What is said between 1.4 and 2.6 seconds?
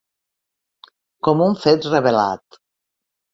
un fet revelat.